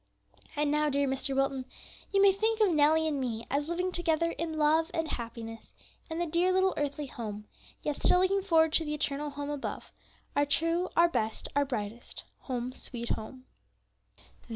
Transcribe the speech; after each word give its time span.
"And 0.55 0.71
now, 0.71 0.89
dear 0.89 1.07
Mr. 1.07 1.35
Wilton, 1.35 1.63
you 2.11 2.23
may 2.23 2.31
think 2.31 2.59
of 2.59 2.71
Nellie 2.73 3.07
and 3.07 3.19
me 3.19 3.45
as 3.51 3.69
living 3.69 3.91
together 3.91 4.31
in 4.31 4.57
love 4.57 4.89
and 4.95 5.07
happiness 5.07 5.73
in 6.09 6.17
the 6.17 6.25
dear 6.25 6.51
little 6.51 6.73
earthly 6.75 7.05
home, 7.05 7.47
yet 7.83 7.97
still 7.97 8.19
looking 8.21 8.41
forward 8.41 8.73
to 8.73 8.83
the 8.83 8.95
eternal 8.95 9.29
home 9.29 9.51
above, 9.51 9.91
our 10.35 10.47
true, 10.47 10.89
our 10.97 11.07
best, 11.07 11.49
our 11.55 11.65
brightest 11.65 12.23
'HOME, 12.45 12.71
SWEET 12.73 13.09
HOME.'" 13.09 13.45